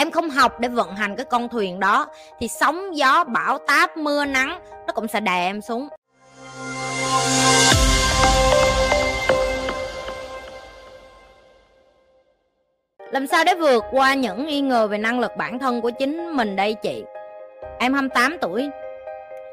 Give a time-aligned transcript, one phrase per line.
[0.00, 2.06] em không học để vận hành cái con thuyền đó.
[2.38, 5.88] Thì sóng gió, bão, táp, mưa, nắng, nó cũng sẽ đè em xuống.
[13.12, 16.36] Làm sao để vượt qua những nghi ngờ về năng lực bản thân của chính
[16.36, 17.04] mình đây chị?
[17.78, 18.68] Em 28 tuổi.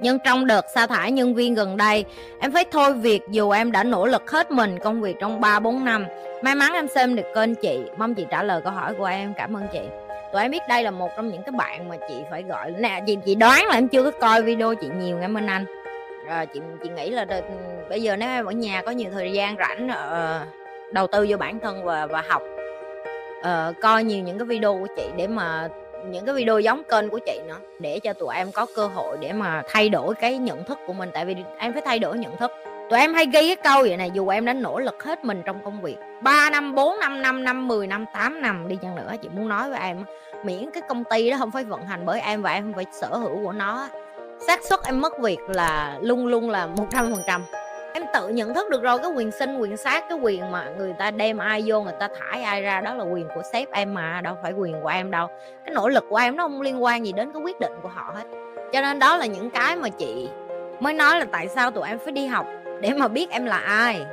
[0.02, 2.06] Nhưng trong đợt sa thải nhân viên gần đây,
[2.40, 5.84] em phải thôi việc dù em đã nỗ lực hết mình công việc trong 3-4
[5.84, 6.06] năm.
[6.42, 7.80] May mắn em xem được kênh chị.
[7.98, 9.34] Mong chị trả lời câu hỏi của em.
[9.34, 10.07] Cảm ơn chị
[10.38, 13.02] tụi em biết đây là một trong những cái bạn mà chị phải gọi nè
[13.06, 15.66] chị chị đoán là em chưa có coi video chị nhiều em ơn anh.
[16.28, 17.42] Rồi chị chị nghĩ là đợt,
[17.90, 20.48] bây giờ nếu em ở nhà có nhiều thời gian rảnh uh,
[20.94, 22.42] đầu tư vô bản thân và và học
[23.40, 25.68] uh, coi nhiều những cái video của chị để mà
[26.10, 29.18] những cái video giống kênh của chị nữa để cho tụi em có cơ hội
[29.22, 31.10] để mà thay đổi cái nhận thức của mình.
[31.14, 32.52] Tại vì em phải thay đổi nhận thức
[32.90, 35.42] tụi em hay ghi cái câu vậy này dù em đã nỗ lực hết mình
[35.46, 38.96] trong công việc 3 năm 4 năm 5 năm 10 năm 8 năm đi chăng
[38.96, 40.04] nữa, chị muốn nói với em
[40.44, 42.86] miễn cái công ty đó không phải vận hành bởi em và em không phải
[42.92, 43.88] sở hữu của nó
[44.48, 47.44] xác suất em mất việc là luôn luôn là một trăm phần trăm.
[47.94, 50.94] Em tự nhận thức được rồi, cái quyền sinh quyền sát, cái quyền mà người
[50.94, 53.94] ta đem ai vô, người ta thải ai ra, đó là quyền của sếp em
[53.94, 55.28] mà, đâu phải quyền của em đâu.
[55.66, 57.90] Cái nỗ lực của em nó không liên quan gì đến cái quyết định của
[57.90, 58.24] họ hết.
[58.74, 60.30] Cho nên đó là những cái mà chị
[60.80, 62.46] mới nói là tại sao tụi em phải đi học
[62.82, 64.06] để mà biết em là ai.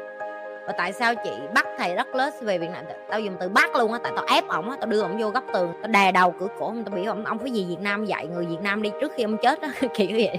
[0.67, 3.77] Và tại sao chị bắt thầy rất lớn về việc này tao dùng từ bắt
[3.77, 6.13] luôn á, tại tao ép ổng á, tao đưa ổng vô góc tường, tao đè
[6.13, 8.83] đầu cửa cổ tao biểu ổng ông phải gì Việt Nam dạy người Việt Nam
[8.83, 10.39] đi trước khi ông chết á, kiểu vậy.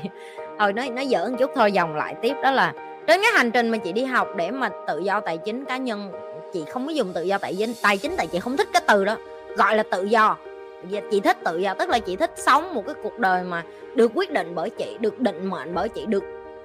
[0.60, 2.74] Thôi nói nói giỡn chút thôi dòng lại tiếp, đó là
[3.08, 5.78] trên cái hành trình mà chị đi học để mà tự do tài chính cá
[5.78, 6.12] nhân,
[6.54, 8.82] chị không có dùng tự do tài chính tài chính tại chị không thích cái
[8.88, 9.18] từ đó,
[9.58, 10.38] gọi là tự do.
[10.90, 13.64] Dạ, chị thích tự do, tức là chị thích sống một cái cuộc đời mà
[13.96, 16.24] được quyết định bởi chị, được định mệnh bởi chị, được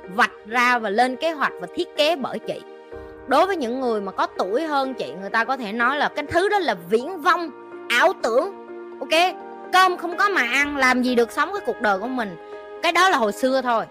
[0.08, 2.60] vạch ra và lên kế hoạch và thiết kế bởi chị.
[3.26, 6.08] Đối với những người mà có tuổi hơn chị, người ta có thể nói là
[6.08, 7.50] cái thứ đó là viễn vông
[7.88, 8.52] ảo tưởng.
[9.00, 9.34] Ok,
[9.72, 12.36] cơm không có mà ăn, làm gì được sống cái cuộc đời của mình.
[12.82, 13.84] Cái đó là hồi xưa thôi.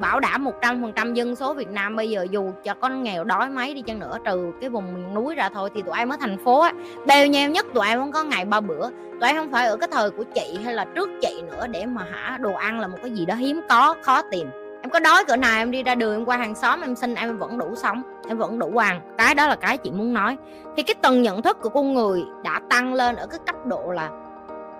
[0.00, 3.02] Bảo đảm một trăm phần trăm dân số Việt Nam bây giờ dù cho con
[3.02, 5.98] nghèo đói mấy đi chăng nữa, trừ cái vùng miền núi ra thôi thì tụi
[5.98, 6.72] em ở thành phố á.
[7.06, 8.90] Bèo nheo nhất tụi em không có ngày ba bữa.
[9.20, 11.86] Tụi em không phải ở cái thời của chị hay là trước chị nữa để
[11.86, 14.48] mà hả đồ ăn là một cái gì đó hiếm có, khó tìm
[14.86, 17.14] em có đói cỡ nào em đi ra đường, em qua hàng xóm em xin,
[17.14, 20.36] em vẫn đủ sống, em vẫn đủ ăn cái đó là cái chị muốn nói.
[20.76, 23.90] Thì cái tầng nhận thức của con người đã tăng lên ở cái cấp độ
[23.90, 24.10] là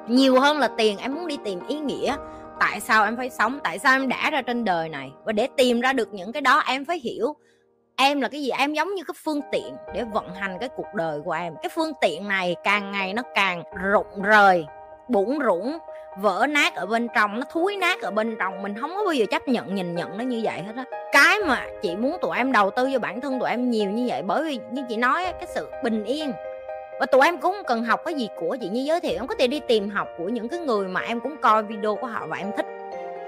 [0.09, 0.99] nhiều hơn là tiền.
[0.99, 2.17] Em muốn đi tìm ý nghĩa.
[2.61, 3.59] Tại sao em phải sống?
[3.63, 5.13] Tại sao em đã ra trên đời này?
[5.25, 7.37] Và để tìm ra được những cái đó, em phải hiểu
[7.97, 8.51] em là cái gì.
[8.51, 11.55] Em giống như cái phương tiện để vận hành cái cuộc đời của em.
[11.63, 13.63] Cái phương tiện này càng ngày nó càng
[13.93, 14.67] rụng rời,
[15.09, 15.79] bủn rủng
[16.17, 19.13] vỡ nát ở bên trong, nó thúi nát ở bên trong, mình không có bao
[19.13, 20.85] giờ chấp nhận, nhìn nhận nó như vậy hết á.
[21.13, 24.05] Cái mà chị muốn tụi em đầu tư cho bản thân tụi em nhiều như
[24.09, 26.33] vậy, bởi vì như chị nói cái sự bình yên.
[27.01, 29.35] Và tụi em cũng cần học cái gì của chị như giới thiệu, em có
[29.39, 32.27] thể đi tìm học của những cái người mà em cũng coi video của họ
[32.27, 32.67] và em thích.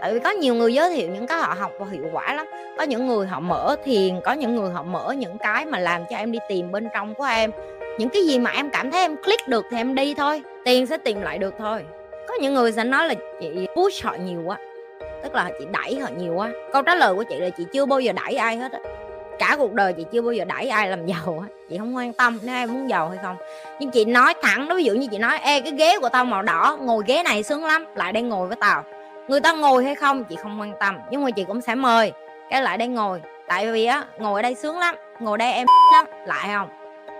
[0.00, 2.46] Tại vì có nhiều người giới thiệu những cái họ học và hiệu quả lắm.
[2.78, 6.02] Có những người họ mở thiền, có những người họ mở những cái mà làm
[6.10, 7.50] cho em đi tìm bên trong của em.
[7.98, 10.86] Những cái gì mà em cảm thấy em click được thì em đi thôi, tiền
[10.86, 11.84] sẽ tìm lại được thôi
[12.40, 14.58] những người sẽ nói là chị push họ nhiều quá,
[15.22, 16.50] tức là chị đẩy họ nhiều quá.
[16.72, 18.78] Câu trả lời của chị là chị chưa bao giờ đẩy ai hết á.
[19.38, 21.48] Cả cuộc đời chị chưa bao giờ đẩy ai làm giàu á.
[21.70, 23.36] Chị không quan tâm nếu ai muốn giàu hay không.
[23.80, 26.24] Nhưng chị nói thẳng đó ví dụ như chị nói, ê, cái ghế của tao
[26.24, 28.84] màu đỏ, ngồi ghế này sướng lắm, lại đây ngồi với tao.
[29.28, 32.12] Người ta ngồi hay không, chị không quan tâm, nhưng mà chị cũng sẽ mời
[32.50, 33.20] cái lại đây ngồi.
[33.48, 36.68] Tại vì á, ngồi ở đây sướng lắm, ngồi đây em lắm, lại không?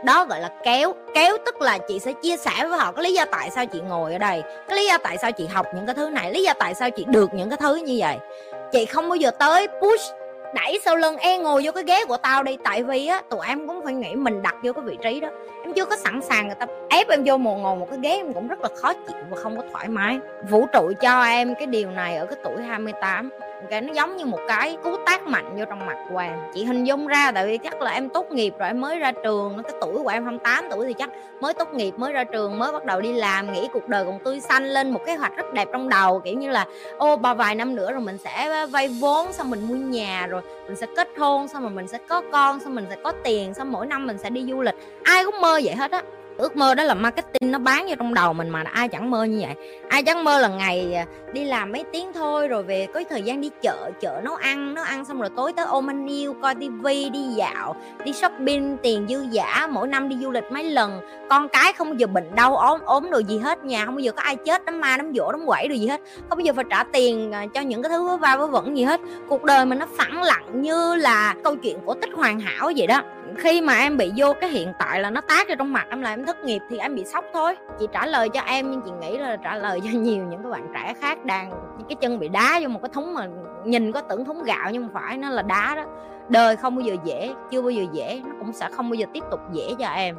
[0.04, 3.14] Đó gọi là kéo kéo tức là chị sẽ chia sẻ với họ cái lý
[3.14, 5.86] do tại sao chị ngồi ở đây, cái lý do tại sao chị học những
[5.86, 8.16] cái thứ này, lý do tại sao chị được những cái thứ như vậy.
[8.72, 10.02] Chị không bao giờ tới push,
[10.54, 12.56] đẩy sau lưng e ngồi vô cái ghế của tao đi.
[12.64, 15.28] Tại vì á, tụi em cũng phải nghĩ mình đặt vô cái vị trí đó.
[15.64, 18.10] Em chưa có sẵn sàng người ta ép em vô một, ngồi một cái ghế
[18.10, 20.18] em cũng rất là khó chịu và không có thoải mái.
[20.50, 23.30] Vũ trụ cho em cái điều này ở cái tuổi 28
[23.70, 26.64] cái nó giống như một cái cú tác mạnh vô trong mặt của em chị
[26.64, 29.62] hình dung ra, tại vì chắc là em tốt nghiệp rồi, em mới ra trường.
[29.68, 31.10] Cái tuổi của em 28 tuổi thì chắc
[31.40, 34.18] mới tốt nghiệp, mới ra trường, mới bắt đầu đi làm, nghĩ cuộc đời còn
[34.24, 36.20] tươi xanh, lên một kế hoạch rất đẹp trong đầu.
[36.20, 36.66] Kiểu như là,
[36.98, 40.42] ô, ba vài năm nữa rồi mình sẽ vay vốn, xong mình mua nhà rồi
[40.66, 43.54] mình sẽ kết hôn, xong rồi mình sẽ có con, xong mình sẽ có tiền,
[43.54, 44.74] xong mỗi năm mình sẽ đi du lịch.
[45.02, 46.02] Ai cũng mơ vậy hết á
[46.38, 49.24] ước mơ đó là marketing nó bán vô trong đầu mình mà ai chẳng mơ
[49.24, 49.54] như vậy.
[49.88, 53.22] Ai chẳng mơ là ngày à, đi làm mấy tiếng thôi, rồi về có thời
[53.22, 56.34] gian đi chợ chợ nấu ăn nấu ăn xong rồi tối tới ôm anh yêu,
[56.42, 60.64] coi tivi đi dạo, đi shopping, tiền dư giả, mỗi năm đi du lịch mấy
[60.64, 61.00] lần.
[61.30, 64.00] Con cái không bao giờ bệnh đau, ốm ốm đồ gì hết, nhà không bao
[64.00, 66.00] giờ có ai chết, đám ma, đám dỗ, đám quẩy đồ gì hết.
[66.28, 68.84] Không bao giờ phải trả tiền à, cho những cái thứ va vớ vẩn gì
[68.84, 69.00] hết.
[69.28, 72.86] Cuộc đời mình nó phẳng lặng như là câu chuyện của tích hoàn hảo vậy
[72.86, 73.02] đó
[73.38, 76.00] khi mà em bị vô cái hiện tại là nó tác ra trong mặt em,
[76.00, 77.56] là em thất nghiệp thì em bị sốc thôi.
[77.78, 80.52] Chị trả lời cho em nhưng chị nghĩ là trả lời cho nhiều những cái
[80.52, 81.50] bạn trẻ khác đang
[81.88, 83.28] cái chân bị đá vô một cái thúng mà
[83.64, 85.84] nhìn có tưởng thúng gạo nhưng mà phải, nó là đá đó.
[86.28, 89.06] Đời không bao giờ dễ, chưa bao giờ dễ, nó cũng sẽ không bao giờ
[89.14, 90.16] tiếp tục dễ cho em.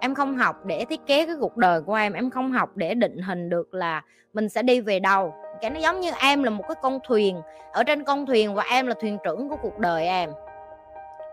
[0.00, 2.94] Em không học để thiết kế cái cuộc đời của em em không học để
[2.94, 4.02] định hình được là
[4.34, 5.34] mình sẽ đi về đâu.
[5.60, 7.40] Cái nó giống như em là một cái con thuyền,
[7.72, 10.30] ở trên con thuyền và em là thuyền trưởng của cuộc đời em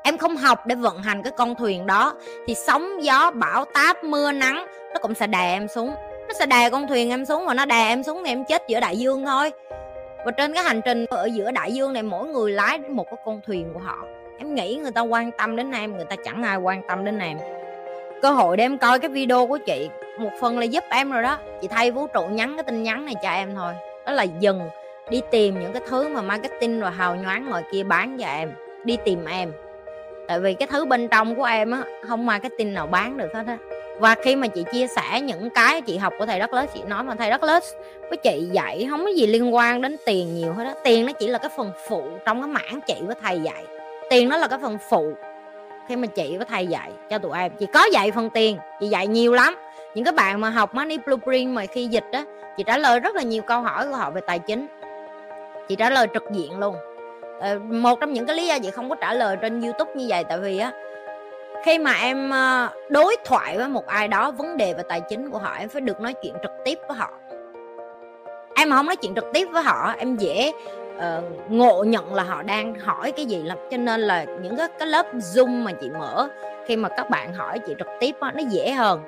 [0.03, 2.13] em không học để vận hành cái con thuyền đó.
[2.47, 5.93] Thì sóng gió, bão, táp, mưa, nắng, nó cũng sẽ đè em xuống.
[6.27, 8.63] Nó sẽ đè con thuyền em xuống và nó đè em xuống thì em chết
[8.67, 9.51] giữa đại dương thôi.
[10.25, 13.17] Và trên cái hành trình ở giữa đại dương này, mỗi người lái một cái
[13.25, 13.97] con thuyền của họ.
[14.37, 17.19] Em nghĩ người ta quan tâm đến em, người ta chẳng ai quan tâm đến
[17.19, 17.37] em.
[18.21, 19.89] Cơ hội để em coi cái video của chị,
[20.19, 21.37] một phần là giúp em rồi đó.
[21.61, 23.73] Chị thay vũ trụ nhắn cái tin nhắn này cho em thôi.
[24.05, 24.61] Đó là dừng,
[25.09, 28.51] đi tìm những cái thứ mà marketing rồi hào nhoáng ngoài kia bán cho em,
[28.83, 29.51] đi tìm em
[30.27, 33.43] tại vì cái thứ bên trong của em á, không marketing nào bán được hết
[33.47, 33.57] á.
[33.99, 36.79] Và khi mà chị chia sẻ những cái chị học của thầy đất lớn chị
[36.87, 37.63] nói mà thầy đất lớn
[38.09, 40.73] với chị dạy không có gì liên quan đến tiền nhiều hết á.
[40.83, 43.63] Tiền nó chỉ là cái phần phụ trong cái mảng chị với thầy dạy.
[44.09, 45.13] Tiền nó là cái phần phụ
[45.87, 47.51] khi mà chị với thầy dạy cho tụi em.
[47.59, 49.55] Chị có dạy phần tiền, chị dạy nhiều lắm.
[49.95, 52.23] Những cái bạn mà học money blueprint mà khi dịch á,
[52.57, 54.67] chị trả lời rất là nhiều câu hỏi của họ về tài chính.
[55.67, 56.75] Chị trả lời trực diện luôn
[57.43, 60.05] ờ, một trong những cái lý do chị không có trả lời trên youtube như
[60.09, 60.71] vậy tại vì á
[61.63, 65.29] khi mà em ờ, đối thoại với một ai đó vấn đề về tài chính
[65.29, 67.09] của họ em phải được nói chuyện trực tiếp với họ.
[68.55, 70.51] Em mà không nói chuyện trực tiếp với họ em dễ
[70.97, 71.01] uh,
[71.49, 73.57] ngộ nhận là họ đang hỏi cái gì lắm.
[73.71, 76.27] Cho nên là những cái, cái lớp zoom mà chị mở
[76.65, 79.01] khi mà các bạn hỏi chị trực tiếp đó, nó dễ hơn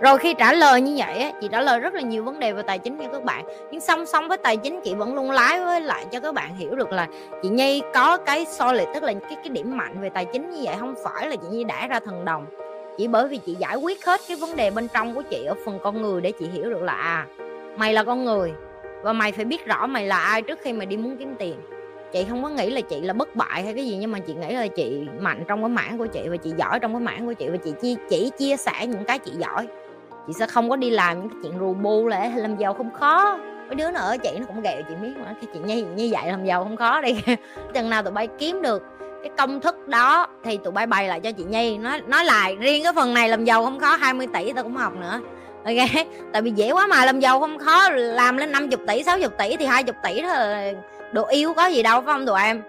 [0.00, 2.62] rồi khi trả lời như vậy chị trả lời rất là nhiều vấn đề về
[2.62, 3.44] tài chính cho các bạn.
[3.70, 6.56] Nhưng song song với tài chính chị vẫn luôn lái với lại cho các bạn
[6.56, 7.06] hiểu được là
[7.42, 10.60] chị nhi có cái solid tức là cái cái điểm mạnh về tài chính như
[10.64, 12.46] vậy không phải là chị nhi đã ra thần đồng.
[12.98, 15.54] Chỉ bởi vì chị giải quyết hết cái vấn đề bên trong của chị ở
[15.64, 17.26] phần con người để chị hiểu được là à
[17.76, 18.52] mày là con người
[19.02, 21.54] và mày phải biết rõ mày là ai trước khi mày đi muốn kiếm tiền.
[22.12, 24.34] Chị không có nghĩ là chị là bất bại hay cái gì nhưng mà chị
[24.34, 27.26] nghĩ là chị mạnh trong cái mảng của chị và chị giỏi trong cái mảng
[27.26, 29.66] của chị và chị chỉ, chỉ chia sẻ những cái chị giỏi
[30.26, 32.90] chị sẽ không có đi làm những cái chuyện rù bu là làm giàu không
[32.90, 33.38] khó.
[33.66, 36.08] Mấy đứa nó ở chị nó cũng ghẹo chị biết mà cái chuyện như, như
[36.12, 37.22] vậy làm giàu không khó đi.
[37.74, 38.82] Chừng nào tụi bay kiếm được
[39.22, 42.56] cái công thức đó thì tụi bay bày lại cho chị nhi nói nói lại
[42.56, 45.20] riêng cái phần này làm giàu không khó 20 tỷ tao cũng học nữa.
[45.64, 46.06] Ok?
[46.32, 49.56] Tại vì dễ quá mà làm giàu không khó làm lên 50 tỷ 60 tỷ
[49.56, 50.72] thì 20 tỷ đó là
[51.12, 52.62] đồ yêu có gì đâu phải không tụi em?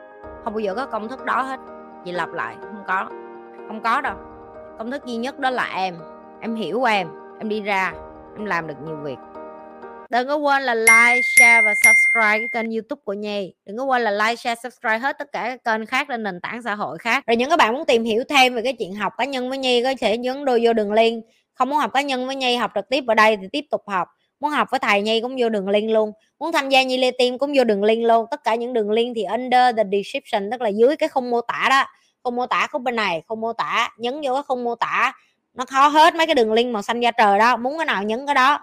[0.44, 1.60] Không bao giờ có công thức đó hết.
[2.06, 3.06] Chị lặp lại không có.
[3.68, 4.16] Không có đâu.
[4.78, 5.96] Công thức duy nhất đó là em.
[6.42, 7.08] Em hiểu em
[7.40, 7.94] em đi ra,
[8.38, 9.18] em làm được nhiều việc.
[10.10, 13.54] Đừng có quên là like, share và subscribe cái kênh youtube của nhi.
[13.66, 16.40] Đừng có quên là like, share, subscribe hết tất cả các kênh khác trên nền
[16.42, 17.24] tảng xã hội khác.
[17.28, 19.58] Rồi những các bạn muốn tìm hiểu thêm về cái chuyện học cá nhân với
[19.58, 21.26] nhi, có thể nhấn đôi vô đường link.
[21.54, 23.82] Không muốn học cá nhân với nhi, học trực tiếp ở đây thì tiếp tục
[23.88, 24.08] học.
[24.40, 26.12] Muốn học với thầy nhi cũng vô đường link luôn.
[26.40, 28.26] Muốn tham gia nhi lê tim cũng vô đường link luôn.
[28.32, 31.42] Tất cả những đường link thì under the description, tức là dưới cái khung mô
[31.42, 31.86] tả đó.
[32.24, 35.14] Khung mô tả khúc bên này không mô tả, nhấn vô cái khung mô tả
[35.58, 38.04] nó khó hết mấy cái đường link màu xanh da trời đó, muốn cái nào
[38.04, 38.60] nhấn cái đó.